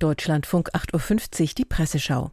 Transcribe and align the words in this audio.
Deutschlandfunk 0.00 0.70
8.50 0.74 1.40
Uhr 1.40 1.48
die 1.58 1.64
Presseschau. 1.64 2.30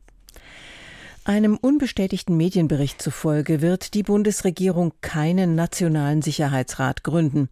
Einem 1.26 1.58
unbestätigten 1.58 2.38
Medienbericht 2.38 3.02
zufolge 3.02 3.62
wird 3.62 3.94
die 3.94 4.04
Bundesregierung 4.04 4.94
keinen 5.02 5.56
nationalen 5.56 6.22
Sicherheitsrat 6.22 7.04
gründen. 7.04 7.50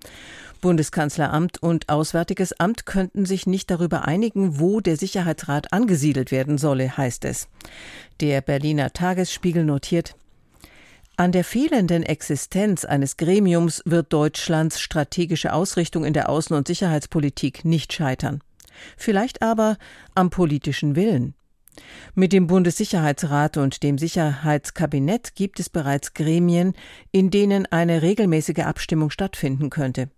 Bundeskanzleramt 0.61 1.61
und 1.61 1.89
Auswärtiges 1.89 2.57
Amt 2.57 2.85
könnten 2.85 3.25
sich 3.25 3.47
nicht 3.47 3.69
darüber 3.69 4.05
einigen, 4.05 4.61
wo 4.61 4.79
der 4.79 4.95
Sicherheitsrat 4.95 5.73
angesiedelt 5.73 6.31
werden 6.31 6.57
solle, 6.57 6.95
heißt 6.95 7.25
es. 7.25 7.49
Der 8.21 8.39
Berliner 8.39 8.93
Tagesspiegel 8.93 9.65
notiert, 9.65 10.15
an 11.17 11.31
der 11.31 11.43
fehlenden 11.45 12.03
Existenz 12.03 12.83
eines 12.83 13.15
Gremiums 13.15 13.81
wird 13.85 14.11
Deutschlands 14.11 14.81
strategische 14.81 15.53
Ausrichtung 15.53 16.03
in 16.03 16.13
der 16.13 16.29
Außen- 16.29 16.53
und 16.53 16.67
Sicherheitspolitik 16.67 17.63
nicht 17.63 17.93
scheitern. 17.93 18.41
Vielleicht 18.97 19.41
aber 19.41 19.77
am 20.13 20.29
politischen 20.29 20.95
Willen. 20.95 21.35
Mit 22.13 22.31
dem 22.31 22.47
Bundessicherheitsrat 22.47 23.57
und 23.57 23.83
dem 23.83 23.97
Sicherheitskabinett 23.97 25.35
gibt 25.35 25.59
es 25.59 25.69
bereits 25.69 26.13
Gremien, 26.13 26.73
in 27.11 27.29
denen 27.31 27.65
eine 27.65 28.01
regelmäßige 28.01 28.59
Abstimmung 28.59 29.09
stattfinden 29.09 29.69
könnte. 29.69 30.09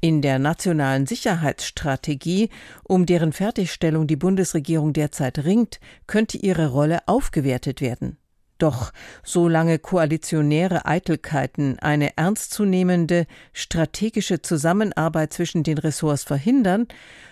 In 0.00 0.22
der 0.22 0.38
nationalen 0.38 1.06
Sicherheitsstrategie, 1.06 2.48
um 2.84 3.04
deren 3.04 3.32
Fertigstellung 3.32 4.06
die 4.06 4.16
Bundesregierung 4.16 4.94
derzeit 4.94 5.44
ringt, 5.44 5.78
könnte 6.06 6.38
ihre 6.38 6.68
Rolle 6.68 7.00
aufgewertet 7.06 7.82
werden. 7.82 8.16
Doch 8.60 8.92
solange 9.24 9.78
koalitionäre 9.78 10.84
Eitelkeiten 10.84 11.78
eine 11.78 12.16
ernstzunehmende 12.18 13.26
strategische 13.54 14.42
Zusammenarbeit 14.42 15.32
zwischen 15.32 15.62
den 15.62 15.78
Ressorts 15.78 16.24
verhindern, 16.24 16.86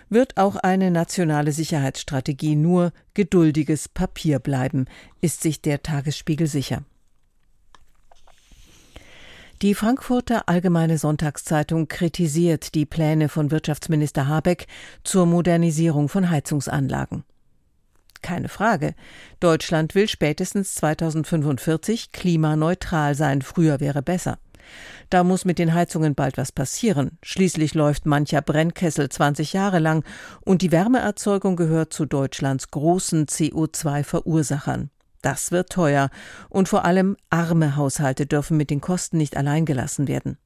wird 0.08 0.38
auch 0.38 0.56
eine 0.56 0.90
nationale 0.90 1.52
Sicherheitsstrategie 1.52 2.56
nur 2.56 2.92
geduldiges 3.12 3.90
Papier 3.90 4.38
bleiben, 4.38 4.86
ist 5.20 5.42
sich 5.42 5.60
der 5.60 5.82
Tagesspiegel 5.82 6.46
sicher. 6.46 6.82
Die 9.60 9.74
Frankfurter 9.74 10.48
Allgemeine 10.48 10.96
Sonntagszeitung 10.96 11.88
kritisiert 11.88 12.74
die 12.74 12.86
Pläne 12.86 13.28
von 13.28 13.50
Wirtschaftsminister 13.50 14.28
Habeck 14.28 14.66
zur 15.04 15.26
Modernisierung 15.26 16.08
von 16.08 16.30
Heizungsanlagen. 16.30 17.24
Keine 18.22 18.48
Frage. 18.48 18.94
Deutschland 19.40 19.94
will 19.94 20.08
spätestens 20.08 20.74
2045 20.74 22.12
klimaneutral 22.12 23.14
sein. 23.14 23.42
Früher 23.42 23.80
wäre 23.80 24.02
besser. 24.02 24.38
Da 25.10 25.24
muss 25.24 25.44
mit 25.44 25.58
den 25.58 25.72
Heizungen 25.72 26.14
bald 26.14 26.36
was 26.36 26.52
passieren. 26.52 27.18
Schließlich 27.22 27.74
läuft 27.74 28.06
mancher 28.06 28.42
Brennkessel 28.42 29.08
20 29.08 29.52
Jahre 29.52 29.78
lang 29.78 30.04
und 30.40 30.62
die 30.62 30.72
Wärmeerzeugung 30.72 31.56
gehört 31.56 31.92
zu 31.92 32.04
Deutschlands 32.04 32.70
großen 32.70 33.26
CO2-Verursachern. 33.26 34.90
Das 35.22 35.50
wird 35.50 35.70
teuer 35.70 36.10
und 36.48 36.68
vor 36.68 36.84
allem 36.84 37.16
arme 37.30 37.76
Haushalte 37.76 38.26
dürfen 38.26 38.56
mit 38.56 38.70
den 38.70 38.80
Kosten 38.80 39.16
nicht 39.16 39.36
allein 39.36 39.64
gelassen 39.64 40.06
werden. 40.06 40.38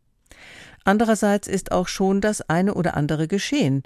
Andererseits 0.84 1.47
ist 1.47 1.73
auch 1.73 1.89
schon 1.89 2.20
das 2.20 2.43
eine 2.48 2.75
oder 2.75 2.97
andere 2.97 3.28
geschehen. 3.28 3.83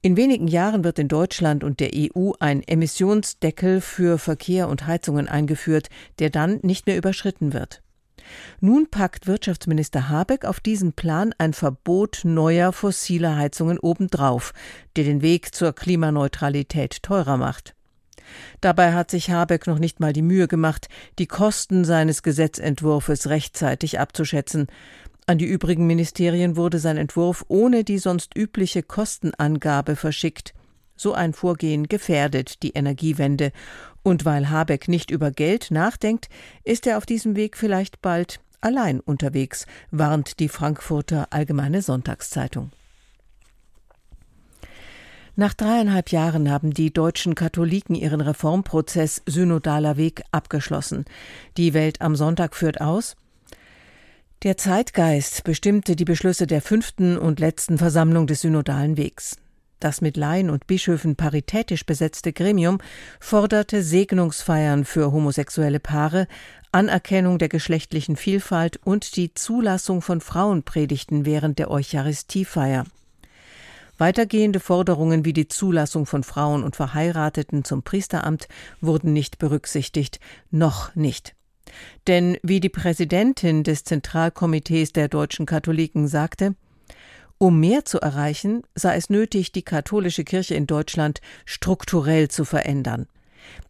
In 0.00 0.16
wenigen 0.16 0.46
Jahren 0.46 0.84
wird 0.84 1.00
in 1.00 1.08
Deutschland 1.08 1.64
und 1.64 1.80
der 1.80 1.90
EU 1.92 2.30
ein 2.38 2.62
Emissionsdeckel 2.62 3.80
für 3.80 4.18
Verkehr 4.18 4.68
und 4.68 4.86
Heizungen 4.86 5.26
eingeführt, 5.26 5.88
der 6.20 6.30
dann 6.30 6.60
nicht 6.62 6.86
mehr 6.86 6.96
überschritten 6.96 7.52
wird. 7.52 7.82
Nun 8.60 8.88
packt 8.88 9.26
Wirtschaftsminister 9.26 10.08
Habeck 10.08 10.44
auf 10.44 10.60
diesen 10.60 10.92
Plan 10.92 11.34
ein 11.38 11.52
Verbot 11.52 12.20
neuer 12.24 12.72
fossiler 12.72 13.36
Heizungen 13.36 13.78
obendrauf, 13.78 14.52
der 14.96 15.04
den 15.04 15.22
Weg 15.22 15.54
zur 15.54 15.72
Klimaneutralität 15.72 17.02
teurer 17.02 17.36
macht. 17.36 17.74
Dabei 18.60 18.92
hat 18.92 19.10
sich 19.10 19.30
Habeck 19.30 19.66
noch 19.66 19.78
nicht 19.78 20.00
mal 20.00 20.12
die 20.12 20.22
Mühe 20.22 20.48
gemacht, 20.48 20.88
die 21.18 21.26
Kosten 21.26 21.84
seines 21.84 22.22
Gesetzentwurfs 22.22 23.28
rechtzeitig 23.28 23.98
abzuschätzen. 23.98 24.66
An 25.28 25.36
die 25.36 25.44
übrigen 25.44 25.86
Ministerien 25.86 26.56
wurde 26.56 26.78
sein 26.78 26.96
Entwurf 26.96 27.44
ohne 27.48 27.84
die 27.84 27.98
sonst 27.98 28.34
übliche 28.34 28.82
Kostenangabe 28.82 29.94
verschickt. 29.94 30.54
So 30.96 31.12
ein 31.12 31.34
Vorgehen 31.34 31.86
gefährdet 31.86 32.62
die 32.62 32.70
Energiewende. 32.70 33.52
Und 34.02 34.24
weil 34.24 34.48
Habeck 34.48 34.88
nicht 34.88 35.10
über 35.10 35.30
Geld 35.30 35.70
nachdenkt, 35.70 36.30
ist 36.64 36.86
er 36.86 36.96
auf 36.96 37.04
diesem 37.04 37.36
Weg 37.36 37.58
vielleicht 37.58 38.00
bald 38.00 38.40
allein 38.62 39.00
unterwegs, 39.00 39.66
warnt 39.90 40.40
die 40.40 40.48
Frankfurter 40.48 41.26
Allgemeine 41.28 41.82
Sonntagszeitung. 41.82 42.70
Nach 45.36 45.52
dreieinhalb 45.52 46.10
Jahren 46.10 46.50
haben 46.50 46.72
die 46.72 46.90
deutschen 46.90 47.34
Katholiken 47.34 47.94
ihren 47.94 48.22
Reformprozess 48.22 49.20
Synodaler 49.26 49.98
Weg 49.98 50.22
abgeschlossen. 50.32 51.04
Die 51.58 51.74
Welt 51.74 52.00
am 52.00 52.16
Sonntag 52.16 52.56
führt 52.56 52.80
aus, 52.80 53.14
der 54.44 54.56
Zeitgeist 54.56 55.42
bestimmte 55.42 55.96
die 55.96 56.04
Beschlüsse 56.04 56.46
der 56.46 56.62
fünften 56.62 57.18
und 57.18 57.40
letzten 57.40 57.76
Versammlung 57.76 58.28
des 58.28 58.42
Synodalen 58.42 58.96
Wegs. 58.96 59.36
Das 59.80 60.00
mit 60.00 60.16
Laien 60.16 60.50
und 60.50 60.68
Bischöfen 60.68 61.16
paritätisch 61.16 61.84
besetzte 61.84 62.32
Gremium 62.32 62.78
forderte 63.18 63.82
Segnungsfeiern 63.82 64.84
für 64.84 65.10
homosexuelle 65.10 65.80
Paare, 65.80 66.28
Anerkennung 66.70 67.38
der 67.38 67.48
geschlechtlichen 67.48 68.16
Vielfalt 68.16 68.78
und 68.84 69.16
die 69.16 69.34
Zulassung 69.34 70.02
von 70.02 70.20
Frauenpredigten 70.20 71.24
während 71.24 71.58
der 71.58 71.70
Eucharistiefeier. 71.70 72.84
Weitergehende 73.98 74.60
Forderungen 74.60 75.24
wie 75.24 75.32
die 75.32 75.48
Zulassung 75.48 76.06
von 76.06 76.22
Frauen 76.22 76.62
und 76.62 76.76
Verheirateten 76.76 77.64
zum 77.64 77.82
Priesteramt 77.82 78.46
wurden 78.80 79.12
nicht 79.12 79.38
berücksichtigt, 79.38 80.20
noch 80.52 80.94
nicht. 80.94 81.34
Denn 82.06 82.38
wie 82.42 82.60
die 82.60 82.68
Präsidentin 82.68 83.64
des 83.64 83.84
Zentralkomitees 83.84 84.92
der 84.92 85.08
deutschen 85.08 85.46
Katholiken 85.46 86.08
sagte, 86.08 86.54
um 87.38 87.60
mehr 87.60 87.84
zu 87.84 88.00
erreichen, 88.00 88.62
sei 88.74 88.96
es 88.96 89.10
nötig, 89.10 89.52
die 89.52 89.62
katholische 89.62 90.24
Kirche 90.24 90.54
in 90.54 90.66
Deutschland 90.66 91.20
strukturell 91.44 92.28
zu 92.28 92.44
verändern. 92.44 93.06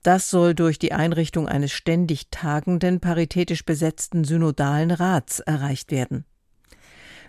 Das 0.03 0.31
soll 0.31 0.55
durch 0.55 0.79
die 0.79 0.93
Einrichtung 0.93 1.47
eines 1.47 1.73
ständig 1.73 2.31
tagenden, 2.31 3.01
paritätisch 3.01 3.65
besetzten 3.65 4.25
synodalen 4.25 4.91
Rats 4.91 5.41
erreicht 5.41 5.91
werden. 5.91 6.25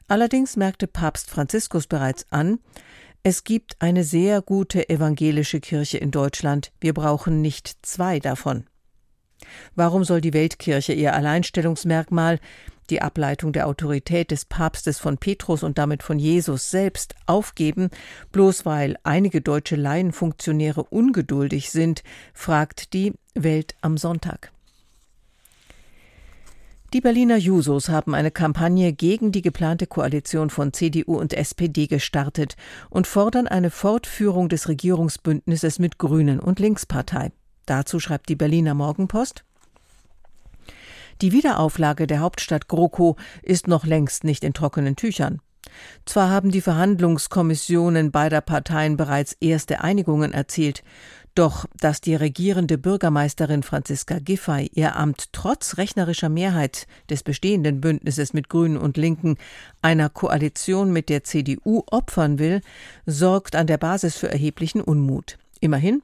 Allerdings 0.07 0.55
merkte 0.55 0.87
Papst 0.87 1.29
Franziskus 1.29 1.87
bereits 1.87 2.25
an, 2.31 2.59
es 3.21 3.43
gibt 3.43 3.75
eine 3.79 4.05
sehr 4.05 4.41
gute 4.41 4.89
evangelische 4.89 5.59
Kirche 5.59 5.97
in 5.97 6.09
Deutschland, 6.09 6.71
wir 6.79 6.93
brauchen 6.93 7.41
nicht 7.41 7.77
zwei 7.81 8.19
davon. 8.19 8.65
Warum 9.75 10.03
soll 10.03 10.21
die 10.21 10.33
Weltkirche 10.33 10.93
ihr 10.93 11.13
Alleinstellungsmerkmal, 11.13 12.39
die 12.89 13.01
Ableitung 13.01 13.53
der 13.53 13.67
Autorität 13.67 14.31
des 14.31 14.45
Papstes 14.45 14.99
von 14.99 15.17
Petrus 15.17 15.63
und 15.63 15.77
damit 15.77 16.03
von 16.03 16.19
Jesus 16.19 16.71
selbst 16.71 17.15
aufgeben, 17.25 17.89
bloß 18.31 18.65
weil 18.65 18.97
einige 19.03 19.41
deutsche 19.41 19.75
Laienfunktionäre 19.75 20.83
ungeduldig 20.83 21.71
sind, 21.71 22.03
fragt 22.33 22.93
die 22.93 23.13
Welt 23.35 23.75
am 23.81 23.97
Sonntag. 23.97 24.51
Die 26.91 27.01
Berliner 27.01 27.37
Jusos 27.37 27.89
haben 27.89 28.15
eine 28.15 28.31
Kampagne 28.31 28.93
gegen 28.93 29.31
die 29.31 29.43
geplante 29.43 29.85
Koalition 29.85 30.49
von 30.49 30.73
CDU 30.73 31.19
und 31.19 31.35
SPD 31.35 31.85
gestartet 31.85 32.55
und 32.89 33.05
fordern 33.05 33.47
eine 33.47 33.69
Fortführung 33.69 34.49
des 34.49 34.67
Regierungsbündnisses 34.67 35.77
mit 35.77 35.99
Grünen 35.99 36.39
und 36.39 36.57
Linkspartei. 36.59 37.31
Dazu 37.69 37.99
schreibt 37.99 38.29
die 38.29 38.35
Berliner 38.35 38.73
Morgenpost 38.73 39.43
Die 41.21 41.31
Wiederauflage 41.31 42.07
der 42.07 42.19
Hauptstadt 42.19 42.67
GroKo 42.67 43.15
ist 43.43 43.67
noch 43.67 43.85
längst 43.85 44.23
nicht 44.23 44.43
in 44.43 44.53
trockenen 44.53 44.95
Tüchern. 44.95 45.39
Zwar 46.03 46.31
haben 46.31 46.49
die 46.49 46.61
Verhandlungskommissionen 46.61 48.09
beider 48.09 48.41
Parteien 48.41 48.97
bereits 48.97 49.33
erste 49.39 49.81
Einigungen 49.81 50.33
erzielt, 50.33 50.83
doch 51.35 51.67
dass 51.79 52.01
die 52.01 52.15
regierende 52.15 52.79
Bürgermeisterin 52.79 53.61
Franziska 53.61 54.17
Giffey 54.17 54.71
ihr 54.73 54.95
Amt 54.95 55.31
trotz 55.31 55.77
rechnerischer 55.77 56.29
Mehrheit 56.29 56.87
des 57.11 57.21
bestehenden 57.21 57.81
Bündnisses 57.81 58.33
mit 58.33 58.49
Grünen 58.49 58.77
und 58.77 58.97
Linken 58.97 59.37
einer 59.83 60.09
Koalition 60.09 60.91
mit 60.91 61.07
der 61.07 61.23
CDU 61.23 61.83
opfern 61.85 62.39
will, 62.39 62.61
sorgt 63.05 63.55
an 63.55 63.67
der 63.67 63.77
Basis 63.77 64.17
für 64.17 64.31
erheblichen 64.31 64.81
Unmut. 64.81 65.37
Immerhin, 65.59 66.01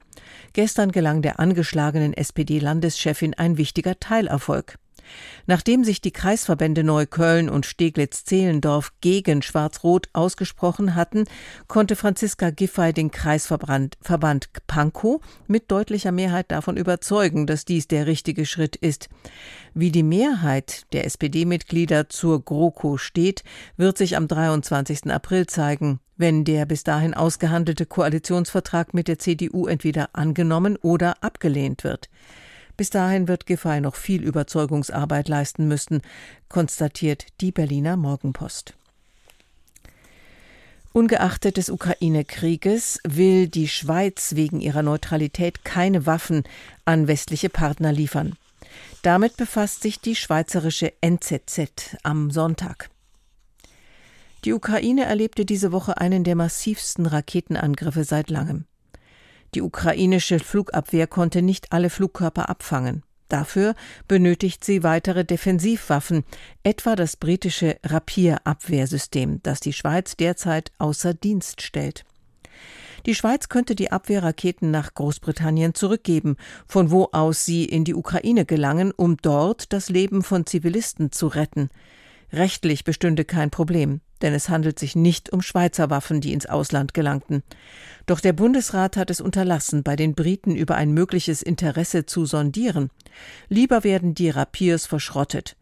gestern 0.54 0.92
gelang 0.92 1.22
der 1.22 1.40
angeschlagenen 1.40 2.14
SPD-Landeschefin 2.14 3.34
ein 3.34 3.58
wichtiger 3.58 4.00
Teilerfolg. 4.00 4.78
Nachdem 5.46 5.84
sich 5.84 6.02
die 6.02 6.12
Kreisverbände 6.12 6.84
Neukölln 6.84 7.50
und 7.50 7.66
Steglitz-Zehlendorf 7.66 8.94
gegen 9.02 9.42
Schwarz-Rot 9.42 10.10
ausgesprochen 10.14 10.96
hatten, 10.96 11.26
konnte 11.68 11.96
Franziska 11.96 12.50
Giffey 12.50 12.94
den 12.94 13.12
Kreisverband 13.12 13.98
Verband 14.02 14.50
Pankow 14.68 15.22
mit 15.48 15.72
deutlicher 15.72 16.12
Mehrheit 16.12 16.52
davon 16.52 16.78
überzeugen, 16.78 17.48
dass 17.48 17.66
dies 17.66 17.88
der 17.88 18.08
richtige 18.08 18.46
Schritt 18.46 18.76
ist. 18.76 19.10
Wie 19.74 19.92
die 19.92 20.04
Mehrheit 20.04 20.92
der 20.94 21.06
SPD-Mitglieder 21.06 22.10
zur 22.10 22.44
GroKo 22.44 22.98
steht, 22.98 23.44
wird 23.78 23.98
sich 23.98 24.18
am 24.18 24.28
23. 24.28 25.12
April 25.12 25.48
zeigen. 25.48 26.00
Wenn 26.18 26.44
der 26.44 26.66
bis 26.66 26.84
dahin 26.84 27.14
ausgehandelte 27.14 27.86
Koalitionsvertrag 27.86 28.94
mit 28.94 29.08
der 29.08 29.20
CDU 29.20 29.68
entweder 29.68 30.10
angenommen 30.14 30.78
oder 30.78 31.24
abgelehnt 31.24 31.84
wird. 31.84 32.10
Bis 32.78 32.90
dahin 32.90 33.28
wird 33.28 33.46
Giffey 33.46 33.80
noch 33.80 33.96
viel 33.96 34.24
Überzeugungsarbeit 34.24 35.28
leisten 35.28 35.68
müssen, 35.68 36.02
konstatiert 36.50 37.28
die 37.42 37.52
Berliner 37.52 37.96
Morgenpost. 37.96 38.74
Ungeachtet 40.92 41.58
des 41.58 41.70
Ukraine-Krieges 41.70 43.02
will 43.04 43.48
die 43.48 43.68
Schweiz 43.68 44.36
wegen 44.36 44.62
ihrer 44.62 44.82
Neutralität 44.82 45.66
keine 45.66 46.06
Waffen 46.06 46.44
an 46.86 47.08
westliche 47.08 47.50
Partner 47.50 47.92
liefern. 47.92 48.38
Damit 49.02 49.36
befasst 49.36 49.82
sich 49.82 50.00
die 50.00 50.16
schweizerische 50.16 50.94
NZZ 51.02 51.98
am 52.04 52.32
Sonntag. 52.32 52.90
Die 54.46 54.54
Ukraine 54.54 55.06
erlebte 55.06 55.44
diese 55.44 55.72
Woche 55.72 55.98
einen 55.98 56.24
der 56.24 56.36
massivsten 56.36 57.08
Raketenangriffe 57.08 58.04
seit 58.04 58.30
langem. 58.30 58.66
Die 59.56 59.64
ukrainische 59.64 60.38
Flugabwehr 60.38 61.08
konnte 61.08 61.42
nicht 61.42 61.72
alle 61.72 61.90
Flugkörper 61.90 62.48
abfangen. 62.48 63.02
Dafür 63.28 63.74
benötigt 64.08 64.64
sie 64.64 64.84
weitere 64.84 65.26
Defensivwaffen, 65.26 66.24
etwa 66.62 66.96
das 66.96 67.18
britische 67.18 67.78
Rapier-Abwehrsystem, 67.84 69.40
das 69.42 69.62
die 69.62 69.74
Schweiz 69.74 70.16
derzeit 70.16 70.72
außer 70.78 71.16
Dienst 71.16 71.64
stellt. 71.64 72.06
Die 73.08 73.16
Schweiz 73.16 73.50
könnte 73.50 73.74
die 73.74 73.92
Abwehrraketen 73.92 74.70
nach 74.70 74.94
Großbritannien 74.94 75.74
zurückgeben, 75.74 76.38
von 76.68 76.92
wo 76.92 77.10
aus 77.14 77.46
sie 77.46 77.66
in 77.66 77.84
die 77.84 77.96
Ukraine 77.96 78.46
gelangen, 78.46 78.92
um 78.96 79.18
dort 79.18 79.74
das 79.74 79.90
Leben 79.90 80.22
von 80.22 80.46
Zivilisten 80.46 81.12
zu 81.12 81.26
retten. 81.28 81.70
Rechtlich 82.32 82.84
bestünde 82.84 83.26
kein 83.26 83.50
Problem, 83.50 84.02
denn 84.22 84.34
es 84.34 84.50
handelt 84.50 84.80
sich 84.80 84.96
nicht 84.96 85.32
um 85.32 85.42
Schweizer 85.42 85.90
Waffen, 85.90 86.22
die 86.22 86.34
ins 86.34 86.46
Ausland 86.46 86.94
gelangten. 86.94 87.44
Doch 88.06 88.20
der 88.20 88.34
Bundesrat 88.34 88.98
hat 88.98 89.10
es 89.10 89.22
unterlassen, 89.22 89.84
bei 89.84 89.96
den 89.96 90.16
Briten 90.16 90.56
über 90.56 90.76
ein 90.76 90.92
mögliches 90.92 91.42
Interesse 91.42 92.06
zu 92.06 92.26
sondieren. 92.26 92.90
Lieber 93.50 93.84
werden 93.84 94.16
die 94.16 94.30
Rapiers 94.30 94.86
verschrottet. 94.86 95.56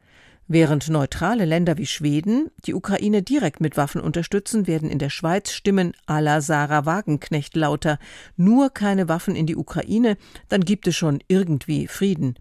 Während 0.48 0.90
neutrale 0.90 1.46
Länder 1.46 1.78
wie 1.78 1.86
Schweden 1.86 2.52
die 2.66 2.74
Ukraine 2.74 3.24
direkt 3.24 3.62
mit 3.62 3.78
Waffen 3.78 4.02
unterstützen, 4.02 4.68
werden 4.68 4.90
in 4.90 5.00
der 5.00 5.10
Schweiz 5.10 5.52
Stimmen 5.52 5.94
à 6.06 6.20
la 6.20 6.42
Sarah 6.42 6.86
Wagenknecht 6.86 7.56
lauter. 7.56 7.98
Nur 8.36 8.70
keine 8.70 9.08
Waffen 9.08 9.38
in 9.38 9.46
die 9.46 9.56
Ukraine, 9.56 10.18
dann 10.50 10.66
gibt 10.66 10.86
es 10.88 10.98
schon 10.98 11.24
irgendwie 11.30 11.88
Frieden. 11.88 12.36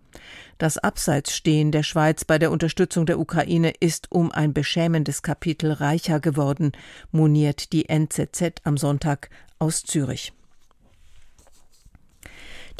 Das 0.59 0.79
Abseitsstehen 0.79 1.71
der 1.71 1.85
Schweiz 1.85 2.25
bei 2.25 2.39
der 2.39 2.51
Unterstützung 2.51 3.07
der 3.07 3.21
Ukraine 3.21 3.73
ist 3.79 4.11
um 4.11 4.33
ein 4.33 4.53
beschämendes 4.53 5.23
Kapitel 5.23 5.71
reicher 5.71 6.19
geworden, 6.19 6.73
moniert 7.13 7.73
die 7.73 7.89
NZZ 7.89 8.63
am 8.65 8.77
Sonntag 8.77 9.31
aus 9.61 9.85
Zürich. 9.85 10.33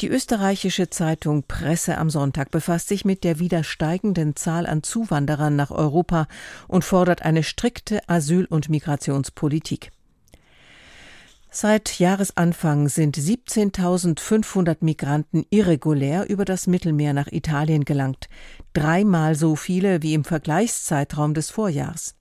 Die 0.01 0.07
österreichische 0.07 0.89
Zeitung 0.89 1.43
Presse 1.43 1.97
am 1.97 2.09
Sonntag 2.09 2.51
befasst 2.51 2.87
sich 2.87 3.05
mit 3.05 3.23
der 3.23 3.39
wieder 3.39 3.63
steigenden 3.63 4.35
Zahl 4.35 4.65
an 4.65 4.83
Zuwanderern 4.83 5.55
nach 5.55 5.71
Europa 5.71 6.27
und 6.67 6.83
fordert 6.83 7.21
eine 7.21 7.43
strikte 7.43 8.01
Asyl- 8.09 8.47
und 8.47 8.69
Migrationspolitik. 8.69 9.91
Seit 11.55 11.99
Jahresanfang 11.99 12.89
sind 12.89 13.15
17.500 13.15 14.77
Migranten 14.79 15.45
irregulär 15.51 16.27
über 16.27 16.45
das 16.45 16.65
Mittelmeer 16.65 17.13
nach 17.13 17.27
Italien 17.27 17.85
gelangt, 17.85 18.27
dreimal 18.73 19.35
so 19.35 19.55
viele 19.55 20.01
wie 20.01 20.15
im 20.15 20.23
Vergleichszeitraum 20.23 21.35
des 21.35 21.51
Vorjahrs. 21.51 22.15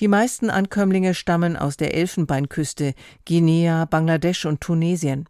Die 0.00 0.08
meisten 0.08 0.50
Ankömmlinge 0.50 1.14
stammen 1.14 1.56
aus 1.56 1.78
der 1.78 1.94
Elfenbeinküste, 1.94 2.92
Guinea, 3.24 3.86
Bangladesch 3.86 4.44
und 4.44 4.60
Tunesien. 4.60 5.26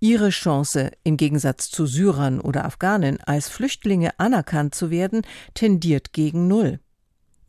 Ihre 0.00 0.30
Chance, 0.30 0.90
im 1.02 1.16
Gegensatz 1.16 1.70
zu 1.70 1.86
Syrern 1.86 2.40
oder 2.40 2.64
Afghanen, 2.64 3.20
als 3.20 3.48
Flüchtlinge 3.48 4.18
anerkannt 4.18 4.74
zu 4.74 4.90
werden, 4.90 5.22
tendiert 5.54 6.12
gegen 6.12 6.46
Null. 6.48 6.80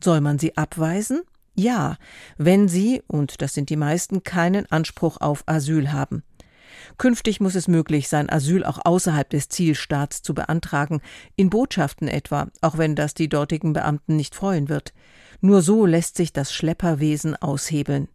Soll 0.04 0.22
man 0.22 0.40
sie 0.40 0.56
abweisen? 0.58 1.22
Ja, 1.56 1.98
wenn 2.38 2.68
sie, 2.68 3.02
und 3.08 3.42
das 3.42 3.54
sind 3.54 3.70
die 3.70 3.78
meisten, 3.78 4.24
keinen 4.24 4.70
Anspruch 4.72 5.18
auf 5.22 5.44
Asyl 5.48 5.92
haben. 5.92 6.24
Künftig 6.98 7.40
muss 7.40 7.56
es 7.56 7.68
möglich 7.68 8.10
sein, 8.10 8.30
Asyl 8.30 8.64
auch 8.64 8.80
außerhalb 8.84 9.30
des 9.30 9.50
Zielstaats 9.50 10.22
zu 10.22 10.34
beantragen, 10.34 11.02
in 11.36 11.50
Botschaften 11.50 12.08
etwa, 12.08 12.48
auch 12.62 12.78
wenn 12.78 12.96
das 12.96 13.14
die 13.14 13.30
dortigen 13.30 13.74
Beamten 13.74 14.16
nicht 14.16 14.36
freuen 14.36 14.70
wird. 14.70 14.94
Nur 15.42 15.62
so 15.62 15.86
lässt 15.86 16.18
sich 16.18 16.34
das 16.34 16.54
Schlepperwesen 16.54 17.36
aushebeln. 17.36 18.08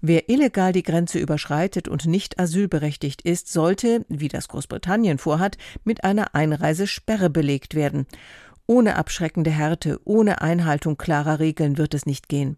Wer 0.00 0.28
illegal 0.28 0.72
die 0.72 0.82
Grenze 0.82 1.18
überschreitet 1.18 1.88
und 1.88 2.06
nicht 2.06 2.38
asylberechtigt 2.38 3.22
ist, 3.22 3.52
sollte, 3.52 4.04
wie 4.08 4.28
das 4.28 4.48
Großbritannien 4.48 5.18
vorhat, 5.18 5.58
mit 5.84 6.04
einer 6.04 6.34
Einreisesperre 6.34 7.30
belegt 7.30 7.74
werden. 7.74 8.06
Ohne 8.66 8.96
abschreckende 8.96 9.50
Härte, 9.50 10.00
ohne 10.04 10.40
Einhaltung 10.42 10.96
klarer 10.96 11.38
Regeln 11.38 11.78
wird 11.78 11.94
es 11.94 12.04
nicht 12.04 12.28
gehen. 12.28 12.56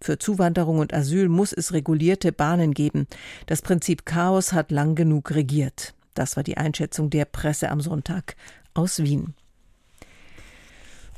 Für 0.00 0.18
Zuwanderung 0.18 0.78
und 0.78 0.92
Asyl 0.92 1.28
muss 1.28 1.52
es 1.52 1.72
regulierte 1.72 2.32
Bahnen 2.32 2.74
geben. 2.74 3.06
Das 3.46 3.62
Prinzip 3.62 4.04
Chaos 4.04 4.52
hat 4.52 4.70
lang 4.70 4.94
genug 4.94 5.30
regiert. 5.30 5.94
Das 6.14 6.36
war 6.36 6.42
die 6.42 6.56
Einschätzung 6.56 7.10
der 7.10 7.24
Presse 7.24 7.70
am 7.70 7.80
Sonntag 7.80 8.36
aus 8.74 9.02
Wien. 9.02 9.34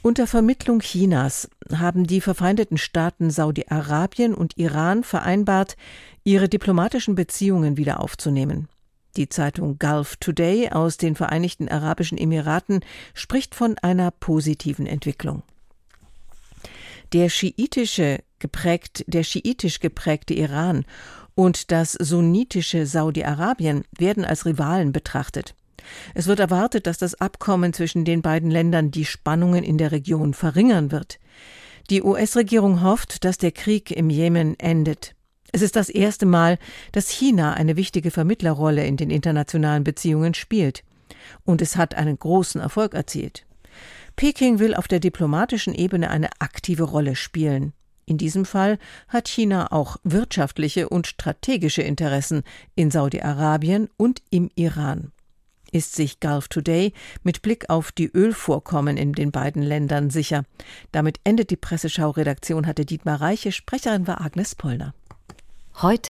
Unter 0.02 0.26
Vermittlung 0.28 0.80
Chinas 0.80 1.50
haben 1.74 2.06
die 2.06 2.20
verfeindeten 2.20 2.78
Staaten 2.78 3.30
Saudi-Arabien 3.30 4.32
und 4.34 4.56
Iran 4.56 5.02
vereinbart, 5.02 5.76
ihre 6.22 6.48
diplomatischen 6.48 7.14
Beziehungen 7.14 7.76
wieder 7.76 8.00
aufzunehmen. 8.00 8.68
Die 9.16 9.28
Zeitung 9.28 9.78
Gulf 9.78 10.16
Today 10.16 10.70
aus 10.70 10.98
den 10.98 11.16
Vereinigten 11.16 11.68
Arabischen 11.68 12.16
Emiraten 12.16 12.84
spricht 13.14 13.56
von 13.56 13.76
einer 13.78 14.12
positiven 14.12 14.86
Entwicklung. 14.86 15.42
Der 17.12 17.28
schiitische 17.28 18.22
geprägt, 18.38 19.04
der 19.08 19.24
schiitisch 19.24 19.80
geprägte 19.80 20.34
Iran 20.34 20.84
und 21.34 21.72
das 21.72 21.92
sunnitische 21.92 22.86
Saudi-Arabien 22.86 23.84
werden 23.96 24.24
als 24.24 24.46
Rivalen 24.46 24.92
betrachtet. 24.92 25.54
Es 26.14 26.26
wird 26.26 26.40
erwartet, 26.40 26.86
dass 26.86 26.98
das 26.98 27.14
Abkommen 27.20 27.72
zwischen 27.72 28.04
den 28.04 28.22
beiden 28.22 28.50
Ländern 28.50 28.90
die 28.90 29.04
Spannungen 29.04 29.64
in 29.64 29.78
der 29.78 29.92
Region 29.92 30.34
verringern 30.34 30.90
wird. 30.92 31.18
Die 31.90 32.02
US-Regierung 32.02 32.82
hofft, 32.82 33.24
dass 33.24 33.38
der 33.38 33.52
Krieg 33.52 33.90
im 33.90 34.10
Jemen 34.10 34.58
endet. 34.58 35.14
Es 35.52 35.62
ist 35.62 35.76
das 35.76 35.88
erste 35.88 36.26
Mal, 36.26 36.58
dass 36.92 37.08
China 37.08 37.54
eine 37.54 37.76
wichtige 37.76 38.10
Vermittlerrolle 38.10 38.86
in 38.86 38.98
den 38.98 39.10
internationalen 39.10 39.84
Beziehungen 39.84 40.34
spielt. 40.34 40.84
Und 41.44 41.62
es 41.62 41.76
hat 41.76 41.94
einen 41.94 42.18
großen 42.18 42.60
Erfolg 42.60 42.92
erzielt. 42.92 43.46
Peking 44.16 44.58
will 44.58 44.74
auf 44.74 44.88
der 44.88 45.00
diplomatischen 45.00 45.74
Ebene 45.74 46.10
eine 46.10 46.28
aktive 46.40 46.82
Rolle 46.82 47.16
spielen. 47.16 47.72
In 48.04 48.18
diesem 48.18 48.44
Fall 48.44 48.78
hat 49.08 49.28
China 49.28 49.70
auch 49.70 49.96
wirtschaftliche 50.02 50.88
und 50.88 51.06
strategische 51.06 51.82
Interessen 51.82 52.42
in 52.74 52.90
Saudi-Arabien 52.90 53.88
und 53.96 54.22
im 54.30 54.50
Iran 54.54 55.12
ist 55.72 55.94
sich 55.94 56.20
Gulf 56.20 56.48
Today 56.48 56.92
mit 57.22 57.42
Blick 57.42 57.70
auf 57.70 57.92
die 57.92 58.10
Ölvorkommen 58.12 58.96
in 58.96 59.12
den 59.12 59.30
beiden 59.30 59.62
Ländern 59.62 60.10
sicher. 60.10 60.44
Damit 60.92 61.20
endet 61.24 61.50
die 61.50 61.56
Presseschau-Redaktion, 61.56 62.66
hatte 62.66 62.84
Dietmar 62.84 63.20
Reiche, 63.20 63.52
Sprecherin 63.52 64.06
war 64.06 64.20
Agnes 64.20 64.54
Pollner. 64.54 64.94
Heute 65.80 66.08